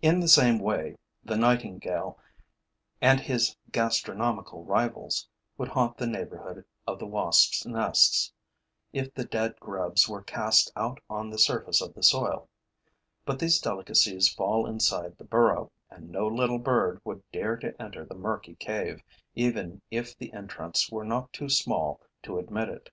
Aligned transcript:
In 0.00 0.20
the 0.20 0.28
same 0.28 0.58
way, 0.58 0.96
the 1.22 1.36
nightingale 1.36 2.18
and 3.02 3.20
his 3.20 3.54
gastronomical 3.70 4.64
rivals 4.64 5.28
would 5.58 5.68
haunt 5.68 5.98
the 5.98 6.06
neighborhood 6.06 6.64
of 6.86 6.98
the 6.98 7.04
wasps' 7.06 7.66
nests, 7.66 8.32
if 8.94 9.12
the 9.12 9.26
dead 9.26 9.60
grubs 9.60 10.08
were 10.08 10.22
cast 10.22 10.72
out 10.74 11.00
on 11.10 11.28
the 11.28 11.38
surface 11.38 11.82
of 11.82 11.92
the 11.92 12.02
soil; 12.02 12.48
but 13.26 13.38
these 13.38 13.60
delicacies 13.60 14.26
fall 14.26 14.66
inside 14.66 15.18
the 15.18 15.24
burrow 15.24 15.70
and 15.90 16.08
no 16.08 16.26
little 16.26 16.58
bird 16.58 17.02
would 17.04 17.22
dare 17.30 17.58
to 17.58 17.74
enter 17.78 18.06
the 18.06 18.14
murky 18.14 18.54
cave, 18.54 19.02
even 19.34 19.82
if 19.90 20.16
the 20.16 20.32
entrance 20.32 20.88
were 20.90 21.04
not 21.04 21.30
too 21.30 21.50
small 21.50 22.00
to 22.22 22.38
admit 22.38 22.70
it. 22.70 22.88